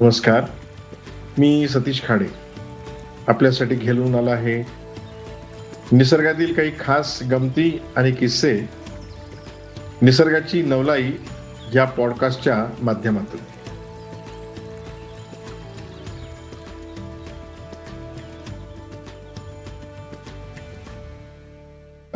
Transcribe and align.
नमस्कार 0.00 0.44
मी 1.38 1.68
सतीश 1.68 2.02
खाडे. 2.04 2.26
आपल्यासाठी 3.28 3.74
घेऊन 3.74 4.14
आला 4.14 4.30
आहे 4.30 4.62
निसर्गातील 5.92 6.54
काही 6.54 6.72
खास 6.80 7.22
गमती 7.22 7.82
आणि 7.96 8.12
किस्से. 8.12 8.60
निसर्गाची 10.02 10.62
नवलाई 10.62 11.12
या 11.74 11.84
पॉडकास्टच्या 11.84 12.74
माध्यमातून. 12.78 13.40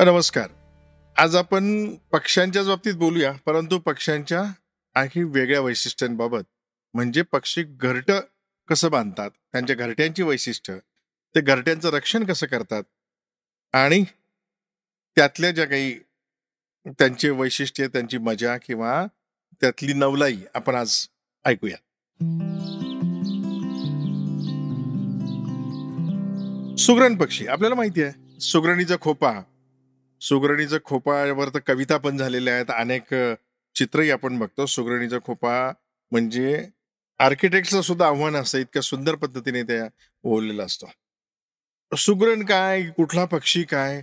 नमस्कार. 0.05 0.49
आज 1.17 1.37
आपण 1.37 1.95
पक्ष्यांच्याच 2.13 2.69
बाबतीत 2.69 2.95
बोलूया 2.95 3.33
परंतु 3.47 3.79
पक्ष्यांच्या 3.79 4.43
आणखी 4.95 5.23
वेगळ्या 5.23 5.61
वैशिष्ट्यांबाबत. 5.61 6.43
म्हणजे 6.95 7.23
पक्षी 7.23 7.63
घरट 7.63 8.11
कसं 8.69 8.91
बांधतात? 8.91 9.31
त्यांच्या 9.53 9.77
घरट्यांची 9.77 10.23
वैशिष्ट्य. 10.23 10.79
ते 11.35 11.41
घरट्यांचं 11.41 11.91
रक्षण 11.91 12.25
कसं 12.25 12.47
करतात? 12.47 12.83
आणि 13.73 14.05
त्यातल्या 15.17 15.51
ज्या 15.51 15.65
काही 15.65 15.99
त्यांचे 16.87 17.31
वैशिष्ट्य 17.31 17.87
त्यांची 17.89 18.19
मजा 18.19 18.57
किंवा 18.57 19.05
त्यातली 19.61 19.93
नवलाई 19.93 20.37
आपण 20.55 20.75
आज 20.75 21.07
ऐकूया 21.45 21.77
सुगरण 26.79 27.17
पक्षी 27.17 27.47
आपल्याला 27.47 27.75
माहिती 27.75 28.03
आहे 28.03 28.41
सुगरणीचा 28.41 28.97
खोपा. 29.01 29.33
सुगरणीचा 30.21 30.77
खोपावर 30.85 31.49
तर 31.49 31.59
कविता 31.59 31.97
पण 31.97 32.17
झालेल्या 32.17 32.55
आहेत. 32.55 32.71
अनेक 32.71 33.15
चित्रही 33.75 34.11
आपण 34.11 34.39
बघतो. 34.39 34.67
सुगरणीचा 34.67 35.19
खोपा 35.25 35.73
म्हणजे 36.11 36.69
आर्किटेक्टचं 37.23 37.81
सुद्धा 37.81 38.07
आव्हान 38.07 38.37
असतं 38.37 38.59
इतक्या 38.59 38.83
सुंदर 38.83 39.15
पद्धतीने 39.15 39.63
त्या 39.63 39.87
ओढलेला 40.25 40.65
असतो. 40.65 40.91
सुगरण 41.93 42.45
काय 42.45 42.83
कुठला 42.97 43.25
पक्षी 43.25 43.63
काय? 43.63 44.03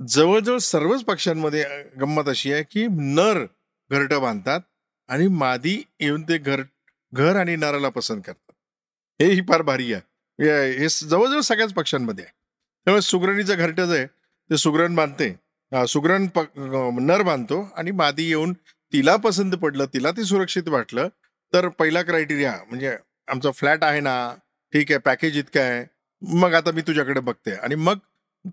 जवळजवळ 0.00 0.58
सर्वच 0.58 1.04
पक्ष्यांमध्ये 1.04 1.64
गंमत 2.00 2.28
अशी 2.28 2.52
आहे 2.52 2.62
की 2.62 2.86
नर 2.90 3.44
घरट 3.90 4.12
बांधतात 4.14 4.60
आणि 5.08 5.26
मादी 5.28 5.82
येऊन 6.00 6.22
ते 6.22 6.38
घर 6.38 6.62
घर 7.12 7.36
आणि 7.36 7.56
नराला 7.56 7.88
पसंत 7.88 8.22
करतात. 8.26 8.52
हे 9.20 9.32
ही 9.32 9.40
फार 9.40 9.62
भारी 9.62 9.92
आहे. 9.92 10.02
हे 10.78 10.88
जवळजवळ 10.88 11.40
सगळ्याच 11.40 11.72
पक्ष्यांमध्ये 11.74 12.24
आहे. 12.24 12.32
त्यामुळे 12.86 13.02
सुगरणीचं 13.02 13.56
घरट 13.56 13.80
जे 13.80 13.96
आहे 13.98 14.06
ते 14.50 14.56
सुगरण 14.56 14.94
बांधते. 14.94 15.34
सुगरण 15.88 16.26
नर 17.06 17.22
बांधतो 17.22 17.62
आणि 17.76 17.90
मादी 17.90 18.28
येऊन 18.28 18.52
तिला 18.92 19.16
पसंत 19.16 19.52
पडलं 19.52 19.86
तिला 19.94 20.10
ते 20.10 20.24
सुरक्षित 20.24 20.68
वाटलं 20.68 21.08
तर 21.52 21.68
पहिला 21.68 22.02
क्रायटेरिया 22.02 22.52
म्हणजे 22.68 22.96
आमचा 23.28 23.50
फ्लॅट 23.50 23.84
आहे 23.84 24.00
ना 24.00 24.14
ठीक 24.72 24.90
आहे 24.90 24.98
पॅकेज 24.98 25.36
इतकं 25.38 25.60
आहे 25.60 25.84
मग 26.22 26.54
आता 26.54 26.70
मी 26.72 26.82
तुझ्याकडे 26.86 27.20
बघते 27.20 27.54
आणि 27.54 27.74
मग 27.74 27.98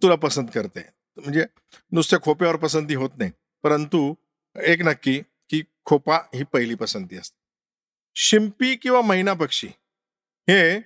तुला 0.02 0.16
पसंत 0.16 0.48
करते. 0.54 0.80
म्हणजे 1.18 1.46
नुसत्या 1.92 2.20
खोप्यावर 2.22 2.56
पसंती 2.56 2.96
होत 2.96 3.10
नाही 3.18 3.32
परंतु 3.64 4.14
एक 4.56 4.82
नक्की 4.82 5.20
की 5.50 5.62
खोपा 5.86 6.18
ही 6.36 6.44
पहिली 6.44 6.76
पसंती 6.76 7.18
असते. 7.18 7.36
शिंपी 8.16 8.76
किंवा 8.76 9.02
मैना 9.02 9.34
पक्षी 9.34 9.68
हे 10.48 10.80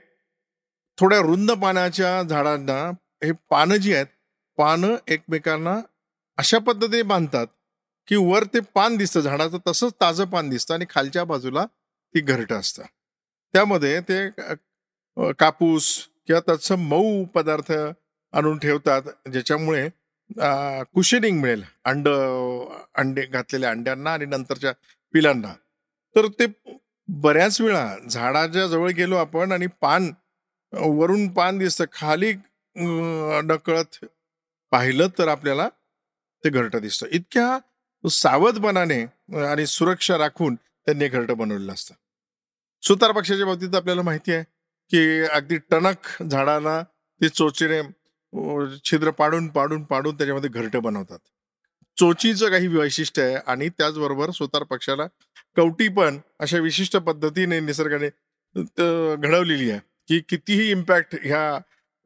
थोड्या 0.98 1.20
रुंद 1.22 1.52
पानाच्या 1.52 2.22
झाडांना 2.23 2.80
हे 3.23 3.32
पानं 3.50 3.76
जी 3.76 3.94
आहेत 3.94 4.08
पानं 4.58 4.96
एकमेकांना 5.08 5.80
अशा 6.38 6.60
पद्धतीने 6.60 7.02
बांधतात 7.04 7.48
की 8.08 8.16
वर 8.16 8.44
ते 8.54 8.60
पान 8.76 8.96
दिसतं 8.98 9.22
झाडाचं 9.22 9.58
तसंच 9.68 9.94
ताजं 10.02 10.26
पान 10.26 10.50
दिसतं 10.50 10.73
आणि 10.73 10.86
खालच्या 10.90 11.23
बाजूला 11.23 11.66
ती 12.16 12.22
घरटं 12.22 12.60
असतं. 12.60 12.84
त्यामध्ये 13.54 14.00
ते 14.10 14.20
कापूस 15.40 15.88
किंवा 16.28 16.40
तत्सम 16.48 16.82
मऊ 16.90 17.24
पदार्थ 17.36 17.72
आणून 17.72 18.58
ठेवतात 18.58 19.02
ज्याच्यामुळे 19.32 19.88
कुशनिंग 20.94 21.39
मिळेल. 21.42 21.64
अंड 21.86 22.08
अंडे 22.10 23.26
घातलेल्या 23.26 23.70
अंड्यांना 23.72 24.14
आणि 24.14 24.26
नंतरच्या 24.26 24.72
पिलांना. 25.14 25.54
तर 26.16 26.28
ते 26.39 26.45
बऱ्याच 27.10 27.60
वेळा 27.61 27.88
झाडाच्या 28.10 28.66
जवळ 28.67 28.89
गेलो 28.98 29.16
आपण 29.16 29.52
आणि 29.52 29.67
पान 29.82 30.12
वरून 30.73 31.28
पान 31.33 31.58
दिसतं. 31.58 31.86
खाली 31.94 32.33
नकळत 33.45 34.06
पाहिलं 34.72 35.08
तर 35.17 35.28
आपल्याला 35.28 35.67
ते 36.44 36.50
घरटं 36.50 36.82
दिसतं. 36.82 37.08
इतक्या 37.12 37.58
सावधपणाने 38.04 39.02
आणि 39.45 39.66
सुरक्षा 39.67 40.17
राखून 40.17 40.56
त्यांनी 40.56 41.08
घरट 41.08 41.32
बनवलेलं 41.32 41.73
असतं. 41.73 41.95
सुतार 42.84 43.12
पक्षाच्या 43.12 43.45
बाबतीत 43.45 43.76
आपल्याला 43.76 44.02
माहिती 44.02 44.32
आहे 44.34 44.44
की 44.92 45.22
अगदी 45.28 45.58
टणक 45.72 46.08
झाडाला 46.23 46.82
ते 47.22 47.30
चोचीने 47.30 47.82
छिद्र 48.86 49.12
पाडून 49.12 49.48
पाडून 49.48 49.84
पाडून 49.84 50.16
त्याच्यामध्ये 50.17 50.50
घरट 50.50 50.76
बनवतात. 50.78 51.20
चोचीचं 51.98 52.50
काही 52.50 52.68
वैशिष्ट्य 52.68 53.23
आहे 53.23 53.36
आणि 53.48 53.70
त्याचबरोबर 53.70 54.32
सुतार 54.32 54.64
पक्षाला 54.64 55.08
कवटी 55.56 55.88
पण 55.88 56.20
अशा 56.39 56.58
विशिष्ट 56.58 56.98
पद्धतीने 56.98 57.60
निसर्गाने 57.60 58.08
घडवलेली 58.56 59.70
आहे 59.72 59.80
की 60.08 60.20
कितीही 60.30 60.70
इम्पॅक्ट 60.72 61.16
ह्या 61.23 61.58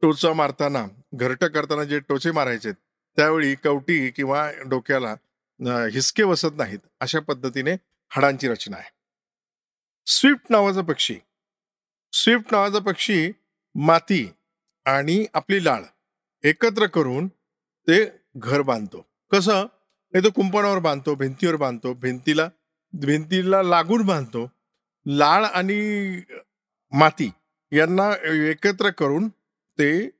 टोचा 0.02 0.32
मारताना 0.32 0.84
घरट 1.14 1.44
करताना 1.44 1.84
जे 1.84 1.98
टोचे 2.08 2.30
मारायचे 2.30 2.72
त्यावेळी 2.72 3.54
कवटी 3.54 4.10
किंवा 4.10 4.50
डोक्याला 4.66 5.14
हिसके 5.92 6.24
बसत 6.24 6.56
नाहीत 6.56 6.78
अशा 7.00 7.20
पद्धतीने 7.20 7.72
हाडांची 8.12 8.48
रचना 8.48 8.76
आहे. 8.76 8.90
स्विफ्ट 10.06 10.46
नावाचा 10.50 10.80
पक्षी. 10.80 11.18
स्विफ्ट 12.12 12.52
नावाचा 12.52 12.78
पक्षी 12.78 13.32
माती 13.74 14.32
आणि 14.84 15.26
आपली 15.34 15.64
लाळ 15.64 15.82
एकत्र 16.42 16.86
करून 16.86 17.28
ते 17.88 18.04
घर 18.36 18.62
बांधतो. 18.62 19.06
कसं? 19.32 19.66
हे 20.14 20.24
तो 20.24 20.30
कुंपणावर 20.30 20.78
बांधतो 20.78 21.14
भिंतीवर 21.14 21.56
बांधतो 21.56 21.94
भिंतीला 21.94 22.48
भिंतीला 22.92 23.62
लागून 23.62 24.02
बांधतो. 24.02 24.50
लाळ 25.06 25.44
आणि 25.44 26.20
माती 26.92 27.30
यांना 27.72 28.10
एकत्र 28.50 28.90
करून 28.90 29.28
ते 29.78 30.10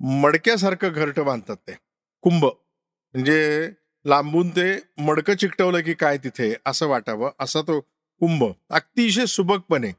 मडक्यासारखं 0.00 0.92
घरटं 0.92 1.24
बांधतात 1.24 1.56
ते. 1.56 1.72
कुंभ. 2.20 2.44
म्हणजे 2.44 3.70
लांबून 4.04 4.50
ते 4.50 4.80
मडकं 4.98 5.34
चिकटवलं 5.36 5.80
की 5.80 5.94
काय 5.94 6.18
तिथे? 6.18 6.54
असं 6.66 6.86
वाटावं. 6.86 7.30
असा 7.40 7.62
तो 7.62 7.88
कुंभ. 8.20 8.44
अतिशय 8.70 9.26
सुबकपणे. 9.26 9.90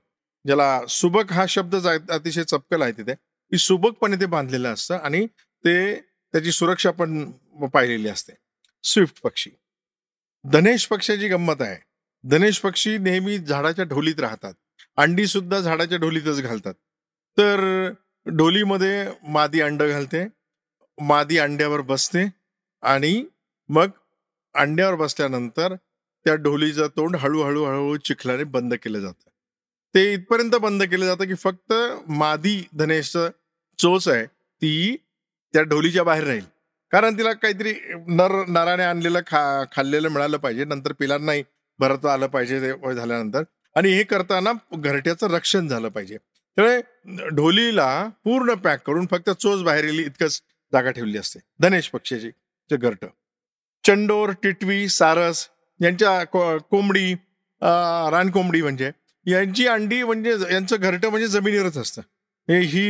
ज्याला 0.46 0.86
सुबक 0.86 1.34
हा 1.34 1.46
शब्द 1.46 1.88
अतिशय 1.88 2.44
चपकल 2.44 2.82
आहे 2.82 2.92
तिथे. 2.92 3.16
की 3.52 3.58
सुबकपणे 3.58 4.16
ते 4.16 4.26
बांधलेलं 4.26 4.74
असतं 4.74 4.96
आणि 4.96 5.28
ते 5.66 5.96
त्याची 6.02 6.52
सुरक्षा 6.52 6.92
पण 6.92 7.32
पाहिलेली 7.74 8.10
असते. 8.10 8.34
स्विफ्ट 8.84 9.22
पक्षी. 9.22 9.50
धनेश 10.46 10.88
पक्षाची 10.88 11.28
गंमत 11.28 11.56
आहे. 11.60 11.78
धनेश 12.24 12.60
पक्षी 12.60 12.98
नेहमी 12.98 13.38
झाडाच्या 13.38 13.86
ढोलीत 13.86 14.20
राहतात. 14.20 14.54
अंडी 14.98 15.28
सुद्धा 15.28 15.60
झाडाच्या 15.60 15.98
ढोलीतच 15.98 16.42
घालतात. 16.42 16.74
तर 17.38 17.90
ढोलीमध्ये 18.28 19.08
मादी 19.24 19.62
अंड 19.62 19.84
घालते. 19.84 20.28
मादी 21.02 21.38
अंड्यावर 21.38 21.82
बसते. 21.82 22.26
आणि 22.82 23.26
मग 23.70 23.90
अंड्यावर 24.56 24.96
बसल्यानंतर 24.96 25.76
त्या 26.26 26.36
ढोलीचं 26.36 26.88
तोंड 26.88 27.16
हळूहळू 27.16 27.64
हळूहळू 27.64 27.98
चिखलाने 27.98 28.44
बंद 28.44 28.74
केलं 28.74 29.00
जातं. 29.00 29.30
ते 29.96 30.14
इथपर्यंत 30.14 30.56
बंद 30.56 30.84
केलं 30.84 31.06
जातं 31.06 31.26
की 31.26 31.34
फक्त 31.34 31.74
मादी 32.10 32.62
धनेशचं 32.74 33.30
चोच 33.80 34.08
आहे 34.08 34.26
ती 34.26 34.96
त्या 35.54 35.62
ढोलीच्या 35.64 36.04
बाहेर 36.04 36.24
राहील. 36.24 36.44
कारण 36.92 37.18
तिला 37.18 37.34
काहीतरी 37.34 37.74
नर 38.08 38.32
नराने 38.48 38.84
आणलेलं 38.84 39.20
खा 39.28 39.64
खाल्लेलं 39.72 40.10
मिळालं 40.10 40.38
पाहिजे 40.38 40.66
नंतर 40.66 40.92
पिलांनाही 40.92 41.44
भरता 41.80 42.14
आलं 42.14 42.28
पाहिजे 42.28 42.60
ते 42.62 42.94
झाल्यानंतर. 42.96 43.44
आणि 43.76 43.92
हे 43.94 44.04
करताना 44.04 44.52
घरट्याचं 44.76 45.28
रक्षण 45.28 45.68
झालं 45.68 45.90
पाहिजे. 45.90 46.18
त्यामुळे 46.18 47.30
ढोलीला 47.30 48.08
पूर्ण 48.24 48.54
पॅक 48.54 48.82
करून 48.88 49.06
फक्त 49.12 49.30
चोच 49.30 49.64
बाहेर 49.64 49.84
येईल 49.84 50.00
इतकंच 50.00 50.42
जागा 50.74 50.92
ठेवली 50.92 51.18
असते. 51.18 51.40
धनेश 51.60 51.90
पक्षाची 51.90 52.32
घरट. 52.72 53.06
चंडोर 53.84 54.32
टिटवी 54.44 54.88
सारस 54.90 55.48
यांच्या 55.80 56.24
कोंबडी 56.32 57.14
रानकोंबडी 58.12 58.62
म्हणजे 58.62 58.92
यांची 59.26 59.68
अंडी 59.68 60.02
म्हणजे 60.04 60.36
यांचं 60.52 60.76
घरटं 60.76 61.10
म्हणजे 61.10 61.28
जमिनीवरच 61.28 61.78
असतं. 61.78 62.02
ही 62.48 62.84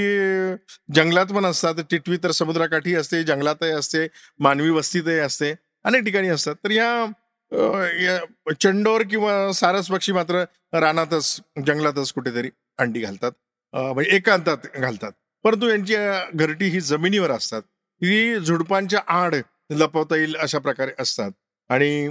जंगलात 0.95 1.25
पण 1.35 1.45
असतात 1.45 1.75
टिटवी 1.91 2.17
तर 2.23 2.31
समुद्राकाठी 2.31 2.93
असते 2.95 3.23
जंगलातही 3.23 3.71
असते 3.71 4.07
मानवी 4.39 4.69
वस्तीतही 4.69 5.17
असते 5.19 5.53
अनेक 5.85 6.03
ठिकाणी 6.03 6.29
असतात. 6.29 6.55
तर 6.63 6.71
या 6.71 8.53
चंडोर 8.61 9.01
किंवा 9.09 9.51
सारस 9.53 9.87
पक्षी 9.91 10.11
मात्र 10.11 10.43
रानातच 10.79 11.39
जंगलातच 11.67 12.11
कुठेतरी 12.13 12.49
अंडी 12.79 12.99
घालतात 13.01 13.31
म्हणजे 13.73 14.15
एकांतात 14.15 14.67
घालतात. 14.77 15.11
परंतु 15.45 15.69
यांची 15.69 15.95
घरटी 16.35 16.67
ही 16.69 16.79
जमिनीवर 16.81 17.31
असतात. 17.31 17.61
ही 18.01 18.39
झुडपांच्या 18.39 18.99
आड 19.21 19.35
लपवता 19.71 20.15
येईल 20.15 20.35
अशा 20.41 20.59
प्रकारे 20.59 20.91
असतात. 20.99 21.31
आणि 21.69 22.09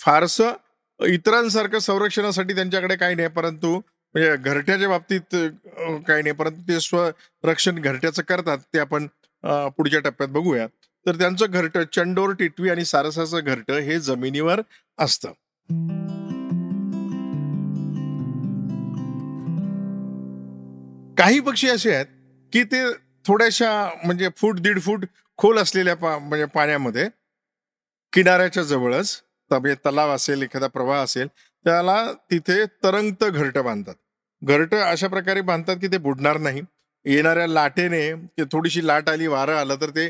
फारसं 0.00 0.52
इतरांसारखं 1.00 1.78
संरक्षणासाठी 1.78 2.54
त्यांच्याकडे 2.54 2.96
काही 2.96 3.14
नाही 3.14 3.28
परंतु 3.28 3.72
म्हणजे 3.74 4.36
घरट्याच्या 4.36 4.88
बाबतीत 4.88 5.34
काही 6.08 6.22
नाही 6.22 6.32
परंतु 6.32 6.60
ते 6.68 6.80
स्वरक्षण 6.80 7.78
घरट्याचं 7.80 8.22
करतात 8.22 8.58
ते 8.74 8.78
आपण 8.78 9.06
पुढच्या 9.76 10.00
टप्प्यात 10.00 10.28
बघूया. 10.28 10.66
तर 11.06 11.16
त्यांचं 11.16 11.46
घरटं 11.46 11.82
चंडोर 11.92 12.32
टिटवी 12.32 12.70
आणि 12.70 12.84
सारसाचं 12.84 13.40
घरटं 13.40 13.78
हे 13.78 13.98
जमिनीवर 14.00 14.60
असतं. 14.98 15.32
काही 21.16 21.40
पक्षी 21.40 21.68
असे 21.68 21.94
आहेत 21.94 22.06
की 22.52 22.62
ते 22.62 22.82
थोड्याशा 23.26 23.70
म्हणजे 24.04 24.28
फूट 24.36 24.60
दीड 24.60 24.80
फूट 24.80 25.04
खोल 25.38 25.58
असलेल्या 25.58 25.94
पा 25.96 26.18
म्हणजे 26.18 26.44
पाण्यामध्ये 26.44 27.08
किनाऱ्याच्या 28.12 28.62
जवळच 28.62 29.20
तबे 29.50 29.74
तलाव 29.86 30.10
असेल 30.14 30.42
एखादा 30.42 30.66
प्रवाह 30.66 31.02
असेल 31.04 31.28
त्याला 31.64 31.96
तिथे 32.30 32.64
तरंगत 32.84 33.24
घरटं 33.24 33.64
बांधतात. 33.64 33.94
घरटं 34.42 34.80
अशा 34.82 35.08
प्रकारे 35.08 35.40
बांधतात 35.40 35.76
की 35.80 35.88
ते 35.88 35.98
बुडणार 35.98 36.38
नाही. 36.38 36.62
येणाऱ्या 37.06 37.46
लाटेने 37.46 38.12
ते 38.38 38.44
थोडीशी 38.52 38.86
लाट 38.86 39.08
आली 39.10 39.26
वारं 39.26 39.56
आलं 39.56 39.76
तर 39.80 39.90
ते 39.90 40.08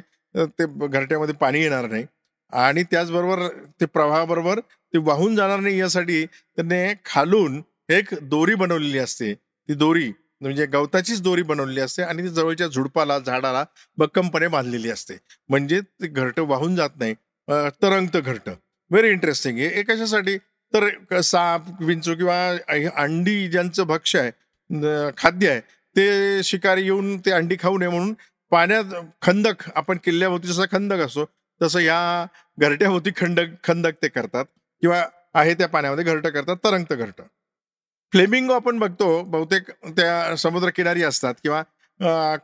ते 0.58 0.66
घरट्यामध्ये 0.88 1.34
पाणी 1.34 1.60
येणार 1.62 1.86
नाही. 1.90 2.04
आणि 2.52 2.82
त्याचबरोबर 2.90 3.46
ते 3.80 3.86
प्रवाहाबरोबर 3.86 4.60
ते 4.94 4.98
वाहून 4.98 5.36
जाणार 5.36 5.60
नाही 5.60 5.78
यासाठी 5.80 6.24
त्याने 6.26 6.92
खालून 7.04 7.60
एक 7.90 8.14
दोरी 8.22 8.54
बनवलेली 8.54 8.98
असते. 8.98 9.32
ती 9.34 9.74
दोरी 9.74 10.10
म्हणजे 10.40 10.66
गवताचीच 10.66 11.20
दोरी 11.22 11.42
बनवलेली 11.42 11.80
असते 11.80 12.02
आणि 12.02 12.22
ती 12.22 12.28
जवळच्या 12.28 12.66
झुडपाला 12.66 13.18
झाडाला 13.18 13.64
भक्कमपणे 13.98 14.48
बांधलेली 14.48 14.90
असते. 14.90 15.16
म्हणजे 15.50 15.80
ते 15.80 16.06
घरटं 16.08 16.46
वाहून 16.48 16.76
जात 16.76 16.90
नाही 16.98 17.14
अं, 17.48 17.68
तरंगतं 17.82 18.20
घरटं. 18.20 18.54
व्हेरी 18.90 19.08
इंटरेस्टिंग 19.08 19.58
आहे 19.58 19.68
हे 19.74 19.82
कशासाठी? 19.82 20.36
तर 20.72 21.20
साप 21.22 21.66
विंचू 21.80 22.14
किंवा 22.14 22.36
अंडी 22.96 23.46
ज्यांचं 23.48 23.86
भक्ष्य 23.86 24.20
आहे 24.20 25.10
खाद्य 25.18 25.50
आहे 25.50 25.60
ते 25.96 26.42
शिकारी 26.44 26.82
येऊन 26.84 27.16
ते 27.18 27.30
अंडी 27.30 27.56
खाऊ 27.60 27.78
नये 27.78 27.88
म्हणून 27.88 28.14
पाण्यात 28.52 28.94
खंदक 29.22 29.62
आपण 29.74 29.98
किल्ल्याभोवती 30.04 30.48
जसा 30.48 30.64
खंदक 30.72 31.00
असतो 31.00 31.24
तसं 31.60 31.80
या 31.80 32.26
घरट्याभोवती 32.58 33.10
खंडक 33.16 33.52
खंदक 33.64 34.02
ते 34.02 34.08
करतात 34.08 34.44
किंवा 34.82 35.02
आहे 35.34 35.54
त्या 35.54 35.68
पाण्यामध्ये 35.68 36.04
घरटं 36.04 36.30
करतात 36.30 36.56
तरंगतं 36.64 36.98
घरटं. 36.98 37.22
फ्लेमिंगो 38.12 38.52
आपण 38.52 38.78
बघतो 38.78 39.22
बहुतेक 39.24 39.70
त्या 39.86 40.36
समुद्रकिनारी 40.36 41.02
असतात 41.02 41.34
किंवा 41.42 41.62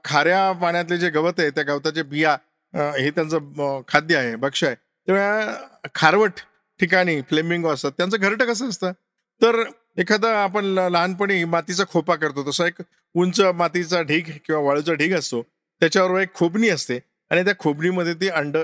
खाऱ्या 0.04 0.50
पाण्यातले 0.52 0.96
जे 0.98 1.10
गवत 1.10 1.40
आहे 1.40 1.50
त्या 1.50 1.64
गवताचे 1.64 2.02
बिया 2.04 2.37
हे 2.75 3.10
त्यांचं 3.10 3.81
खाद्य 3.88 4.16
आहे 4.16 4.34
भक्ष्य 4.37 4.66
आहे. 4.66 4.76
तेव्हा 5.11 5.89
खारवट 5.95 6.41
ठिकाणी 6.81 7.21
फ्लेमिंगो 7.29 7.69
असतात 7.69 7.93
त्यांचं 7.97 8.17
घरटं 8.17 8.45
कसं 8.47 8.69
असतं? 8.69 8.93
तर 9.41 9.62
एखादा 9.99 10.31
आपण 10.43 10.65
लहानपणी 10.65 11.43
मातीचा 11.45 11.85
खोपा 11.89 12.15
करतो 12.17 12.47
तसा 12.49 12.67
एक 12.67 12.81
उंच 13.15 13.41
मातीचा 13.55 14.03
ढीग 14.03 14.31
किंवा 14.47 14.61
वाळूचा 14.62 14.95
ढीग 14.95 15.15
असतो 15.19 15.43
त्याच्यावर 15.43 16.21
एक 16.21 16.35
खोबणी 16.35 16.69
असते 16.69 16.99
आणि 17.31 17.45
त्या 17.45 17.55
खोबणीमध्ये 17.59 18.15
ती 18.15 18.29
अंड 18.29 18.57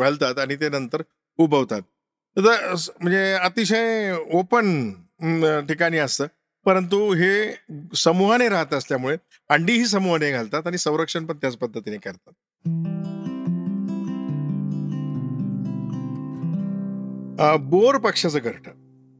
घालतात 0.00 0.38
आणि 0.38 0.56
ते 0.56 0.68
नंतर 0.68 1.02
उभवतात 1.38 1.82
तर 2.36 2.74
म्हणजे 3.00 3.32
अतिशय 3.34 4.12
ओपन 4.32 4.90
ठिकाणी 5.68 5.98
असतं. 5.98 6.26
परंतु 6.66 6.98
हे 7.12 7.32
समूहाने 7.96 8.48
राहत 8.48 8.74
असल्यामुळे 8.74 9.16
अंडी 9.50 9.72
ही 9.72 9.86
समूहाने 9.86 10.30
घालतात 10.30 10.66
आणि 10.66 10.78
संरक्षण 10.78 11.26
पण 11.26 11.36
त्याच 11.36 11.56
पद्धतीने 11.56 11.96
करतात. 11.96 12.32
बोर 17.40 17.98
पक्ष्याचं 17.98 18.38
घरटं. 18.38 18.70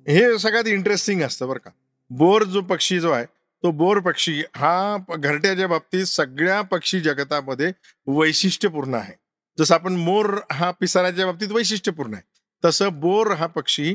हे 0.08 0.38
सगळ्यात 0.38 0.64
इंटरेस्टिंग 0.64 1.22
असतं 1.22 1.49
बरं 1.49 1.58
का. 1.58 1.70
बोर 2.11 2.44
जो 2.44 2.61
पक्षी 2.61 3.00
जो 3.00 3.11
आहे 3.11 3.25
तो 3.62 3.70
बोर 3.70 4.00
पक्षी 4.00 4.43
हा 4.56 4.96
घरट्याच्या 5.19 5.69
बाबतीत 5.69 6.05
सगळ्या 6.05 6.61
पक्षी 6.62 7.00
जगतामध्ये 7.00 7.72
वैशिष्ट्यपूर्ण 8.06 8.94
आहे. 8.94 9.12
जसं 9.58 9.75
आपण 9.75 9.93
मोर 9.93 10.38
हा 10.52 10.70
पिसाऱ्याच्या 10.70 11.26
बाबतीत 11.26 11.49
वैशिष्ट्यपूर्ण 11.49 12.14
आहे. 12.14 12.22
तसं 12.64 13.00
बोर 13.00 13.32
हा 13.32 13.46
पक्षी 13.46 13.94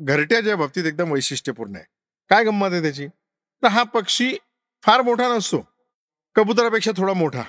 घरट्याच्या 0.00 0.56
बाबतीत 0.56 0.84
एकदम 0.84 1.12
वैशिष्ट्यपूर्ण 1.12 1.76
आहे. 1.76 1.84
काय 2.30 2.44
गंमत 2.44 2.68
आहे 2.72 2.82
त्याची? 2.82 3.06
तर 3.62 3.66
हा 3.66 3.82
पक्षी 3.82 4.36
फार 4.82 5.02
मोठा 5.02 5.34
नसतो. 5.36 5.68
कबुतरापेक्षा 6.34 6.90
थोडा 6.96 7.12
मोठा. 7.12 7.42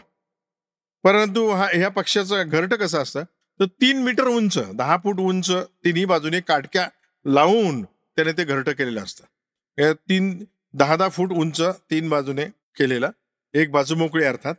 परंतु 1.03 1.49
हा 1.49 1.67
ह्या 1.73 1.89
पक्ष्याचं 1.89 2.43
घरटं 2.47 2.75
कसं 2.75 3.01
असतं? 3.01 3.23
तर 3.59 3.65
तीन 3.81 4.01
मीटर 4.03 4.27
उंच 4.27 4.57
दहा 4.73 4.97
फूट 5.03 5.19
उंच 5.19 5.49
तिन्ही 5.85 6.05
बाजूने 6.05 6.39
काटक्या 6.47 6.87
लावून 7.25 7.81
त्याने 7.83 8.31
ते 8.31 8.43
घरटं 8.43 8.71
केलेलं 8.71 9.03
असतं. 9.03 9.93
तीन 10.09 10.43
दहा 10.73 10.95
दहा 10.95 11.09
फूट 11.09 11.31
उंच 11.31 11.61
तीन 11.91 12.09
बाजूने 12.09 12.45
केलेलं 12.77 13.09
एक 13.53 13.71
बाजू 13.71 13.95
मोकळी 13.95 14.23
अर्थात. 14.25 14.55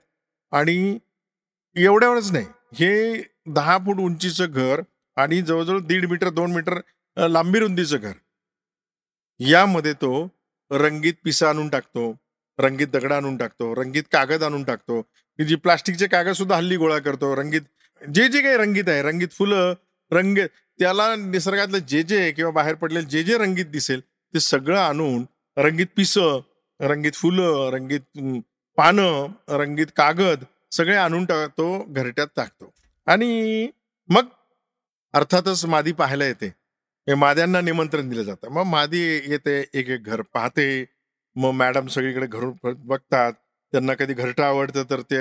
आणि 0.52 0.98
एवढ्यावरच 1.76 2.30
नाही 2.32 2.46
हे 2.74 3.22
दहा 3.46 3.76
फूट 3.78 3.98
उंचीचं 4.00 4.50
घर 4.50 4.80
आणि 5.16 5.40
जवळजवळ 5.42 5.80
दीड 5.80 6.08
मीटर 6.10 6.28
दोन 6.30 6.52
मीटर 6.52 6.80
लांबी 7.16 7.58
रुंदीचं 7.58 7.96
घर 7.96 8.12
यामध्ये 9.40 9.92
तो 9.92 10.28
रंगीत 10.70 11.14
पिसा 11.24 11.48
आणून 11.48 11.68
टाकतो 11.68 12.12
रंगीत 12.58 12.88
दगड 12.88 13.12
आणून 13.12 13.36
टाकतो 13.36 13.74
रंगीत 13.74 14.04
कागद 14.12 14.42
आणून 14.42 14.64
टाकतो. 14.64 15.00
जी 15.38 15.54
प्लास्टिकचे 15.54 16.06
कागद 16.06 16.32
सुद्धा 16.32 16.56
हल्ली 16.56 16.76
गोळा 16.76 16.98
करतो 16.98 17.34
रंगीत 17.36 17.62
जे 18.14 18.28
जे 18.28 18.42
काही 18.42 18.56
रंगीत 18.56 18.88
आहे 18.88 19.02
रंगीत 19.02 19.28
फुलं 19.32 19.74
रंग 20.12 20.38
त्याला 20.78 21.16
निसर्गातलं 21.16 21.78
जे 21.78 22.02
जे 22.02 22.32
किंवा 22.32 22.50
बाहेर 22.50 22.74
पडलेलं 22.74 23.08
जे 23.08 23.22
जे 23.22 23.38
रंगीत 23.38 23.66
दिसेल 23.66 24.00
ते 24.34 24.40
सगळं 24.40 24.78
आणून 24.78 25.26
रंगीत 25.56 25.86
पिसं 25.96 26.40
रंगीत 26.80 27.12
फुलं 27.12 27.70
रंगीत 27.70 28.00
पानं 28.76 29.26
रंगीत 29.48 29.86
कागद 29.96 30.44
सगळे 30.72 30.96
आणून 30.96 31.24
टाकतो 31.24 31.84
घरट्यात 31.88 32.26
टाकतो. 32.36 32.74
आणि 33.06 33.68
मग 34.08 34.26
अर्थातच 35.12 35.64
मादी 35.66 35.92
पाहायला 35.92 36.26
येते. 36.26 36.46
हे 37.08 37.14
माद्यांना 37.14 37.60
निमंत्रण 37.60 38.08
दिलं 38.08 38.22
जातं. 38.22 38.48
मग 38.48 38.62
मादी 38.62 39.00
येते 39.30 39.64
एक 39.74 39.88
एक 39.88 40.04
घर 40.04 40.22
पाहते. 40.22 40.84
मग 41.36 41.50
मॅडम 41.50 41.86
सगळीकडे 41.86 42.26
घरून 42.26 42.52
बघतात. 42.64 43.32
त्यांना 43.72 43.94
कधी 43.94 44.14
घरटं 44.14 44.42
आवडतं 44.42 44.84
तर 44.90 45.00
ते 45.10 45.18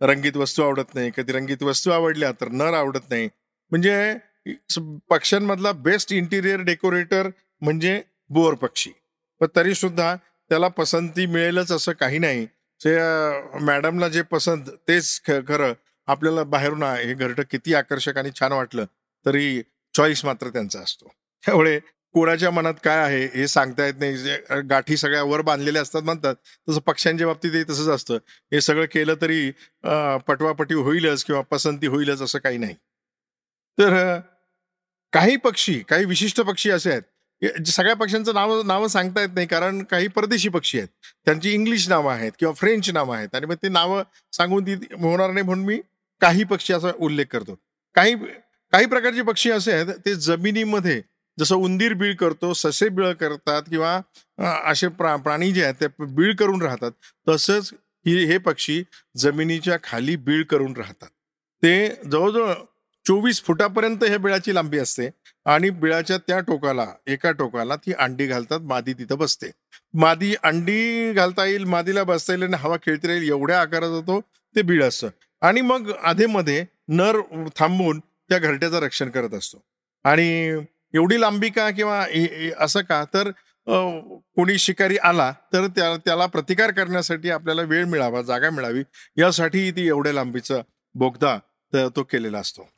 रंगीत 0.00 0.36
वस्तू 0.36 0.62
आवडत 0.62 0.94
नाही. 0.94 1.10
कधी 1.16 1.32
रंगीत 1.32 1.62
वस्तू 1.62 1.90
आवडल्या 1.90 2.30
तर 2.40 2.48
नर 2.48 2.74
आवडत 2.74 3.10
नाही. 3.10 3.28
म्हणजे 3.72 4.14
पक्ष्यांमधला 5.10 5.72
बेस्ट 5.72 6.12
इंटिरियर 6.12 6.60
डेकोरेटर 6.60 7.28
म्हणजे 7.62 8.00
बोर 8.30 8.54
पक्षी. 8.54 8.90
पण 9.40 9.46
तरी 9.56 9.74
सुद्धा 9.74 10.14
त्याला 10.50 10.68
पसंती 10.68 11.26
मिळेलच 11.26 11.72
असं 11.72 11.92
काही 11.92 12.18
नाही. 12.18 12.46
ते 12.80 12.96
मॅडमला 13.64 14.08
जे 14.08 14.22
पसंत 14.22 14.64
तेच 14.88 15.20
खरं 15.26 15.72
आपल्याला 16.08 16.42
बाहेरून 16.44 16.82
हे 16.82 17.14
घरटं 17.14 17.42
किती 17.50 17.74
आकर्षक 17.74 18.18
आणि 18.18 18.30
छान 18.40 18.52
वाटलं 18.52 18.84
तरी 19.26 19.60
चॉईस 19.94 20.24
मात्र 20.24 20.48
त्यांचा 20.48 20.80
असतो. 20.80 21.10
त्यामुळे 21.44 21.78
कोणाच्या 22.14 22.50
मनात 22.50 22.74
काय 22.84 22.96
आहे 22.98 23.24
हे 23.34 23.46
सांगता 23.48 23.86
येत 23.86 23.94
नाही. 24.00 24.16
जे 24.16 24.60
गाठी 24.68 24.96
सगळ्या 24.96 25.22
वर 25.22 25.40
बांधलेल्या 25.42 25.82
असतात 25.82 26.02
म्हणतात 26.02 26.34
तसं 26.68 26.80
पक्ष्यांच्या 26.86 27.26
बाबतीतही 27.26 27.62
तसंच 27.64 27.88
असतं. 27.88 28.18
हे 28.52 28.60
सगळं 28.60 28.84
केलं 28.92 29.14
तरी 29.22 29.50
पटवापटी 30.26 30.74
होईलच 30.74 31.24
किंवा 31.24 31.40
पसंती 31.50 31.86
होईलच 31.86 32.22
असं 32.22 32.38
काही 32.38 32.58
नाही. 32.58 32.74
तर 33.78 34.18
काही 35.12 35.36
पक्षी 35.36 35.78
काही 35.88 36.04
विशिष्ट 36.04 36.40
पक्षी 36.40 36.70
असे 36.70 36.90
आहेत. 36.90 37.02
सगळ्या 37.66 37.94
पक्ष्यांचं 37.96 38.34
नाव 38.34 38.60
नावं 38.66 38.88
सांगता 38.88 39.20
येत 39.20 39.34
नाही 39.34 39.46
कारण 39.46 39.82
काही 39.90 40.08
परदेशी 40.08 40.48
पक्षी 40.48 40.78
आहेत. 40.78 40.88
त्यांची 41.26 41.52
इंग्लिश 41.54 41.88
नावं 41.88 42.12
आहेत 42.12 42.32
किंवा 42.38 42.54
फ्रेंच 42.54 42.90
नावं 42.90 43.16
आहेत 43.16 43.34
आणि 43.34 43.46
मग 43.46 43.54
ते 43.62 43.68
नावं 43.68 44.02
सांगून 44.32 44.66
ती 44.66 44.74
होणार 45.02 45.30
नाही 45.30 45.44
म्हणून 45.46 45.64
मी 45.66 45.80
काही 46.20 46.44
पक्षी 46.44 46.72
असा 46.74 46.90
उल्लेख 46.98 47.26
करतो. 47.32 47.54
काही 47.96 48.14
काही 48.72 48.86
प्रकारचे 48.86 49.22
पक्षी 49.22 49.50
असे 49.50 49.72
आहेत 49.72 49.94
ते 50.06 50.14
जमिनीमध्ये 50.16 51.00
जसं 51.38 51.56
उंदीर 51.56 51.92
बीळ 51.94 52.14
करतो 52.16 52.52
ससे 52.54 52.88
बीळ 52.88 53.12
करतात 53.20 53.62
किंवा 53.70 54.00
असे 54.70 54.88
प्रा 54.98 55.14
प्राणी 55.16 55.52
जे 55.52 55.64
आहेत 55.64 55.74
ते 55.80 55.86
बीळ 56.04 56.34
करून 56.36 56.62
राहतात. 56.62 56.90
तसंच 57.28 57.72
ही 58.06 58.24
हे 58.24 58.38
पक्षी 58.38 58.82
जमिनीच्या 59.16 59.76
खाली 59.84 60.16
बीळ 60.16 60.42
करून 60.50 60.76
राहतात. 60.76 61.08
ते 61.62 61.88
जवळजवळ 62.12 62.52
चोवीस 63.06 63.42
फुटापर्यंत 63.44 64.04
हे 64.04 64.16
बिळाची 64.18 64.54
लांबी 64.54 64.78
असते 64.78 65.08
आणि 65.46 65.70
बिळाच्या 65.70 66.16
त्या 66.18 66.38
टोकाला 66.40 66.86
एका 67.06 67.30
टोकाला 67.32 67.76
ती 67.76 67.92
अंडी 67.98 68.26
घालतात 68.26 68.60
मादी 68.60 68.92
तिथं 68.92 69.18
बसते. 69.18 69.50
मादी 69.94 70.34
अंडी 70.42 71.12
घालता 71.12 71.44
येईल 71.46 71.64
मादीला 71.64 72.02
बसता 72.04 72.32
येईल 72.32 72.42
आणि 72.42 72.56
हवा 72.56 72.76
खेळता 72.76 73.12
येईल 73.12 73.28
एवढ्या 73.28 73.60
आकाराचा 73.60 74.00
तो 74.00 74.20
ते 74.56 74.62
बीळ 74.62 74.84
असतं. 74.84 75.08
आणि 75.42 75.60
मग 75.60 75.90
आधेमध्ये 76.02 76.64
नर 76.88 77.20
थांबून 77.56 77.98
त्या 78.00 78.38
घरट्याचं 78.38 78.78
रक्षण 78.80 79.10
करत 79.10 79.34
असतो. 79.34 79.62
आणि 80.04 80.58
एवढी 80.94 81.20
लांबी 81.20 81.48
का 81.48 81.70
किंवा 81.70 82.04
असं 82.58 82.80
का? 82.80 83.04
तर 83.14 83.30
कोणी 83.66 84.58
शिकारी 84.58 84.96
आला 84.96 85.32
तर 85.52 85.66
त्या 85.66 85.96
त्याला 85.96 86.26
प्रतिकार 86.26 86.70
करण्यासाठी 86.70 87.30
आपल्याला 87.30 87.62
वेळ 87.62 87.84
मिळावा 87.84 88.22
जागा 88.22 88.50
मिळावी. 88.50 88.82
यासाठी 89.16 89.70
ती 89.70 89.86
एवढ्या 89.88 90.12
लांबीचा 90.12 90.60
बोगदा 90.94 91.38
तो 91.96 92.02
केलेला 92.02 92.38
असतो. 92.38 92.68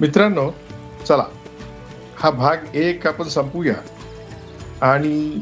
मित्रांनो 0.00 0.50
चला. 1.08 1.24
हा 2.16 2.30
भाग 2.30 2.74
एक 2.74 3.06
आपण 3.06 3.28
संपूया. 3.28 3.74
आणि 4.82 5.40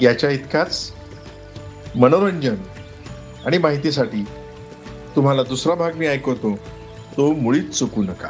याच्या 0.00 0.30
इतकाच 0.30 0.92
मनोरंजन 1.96 2.56
आणि 3.46 3.58
माहितीसाठी 3.58 4.24
तुम्हाला 5.18 5.42
दुसरा 5.42 5.74
भाग 5.74 5.94
मी 5.94 6.06
ऐकवतो. 6.06 6.58
तो 7.16 7.32
मुळीच 7.32 7.78
चुकू 7.78 8.02
नका. 8.02 8.28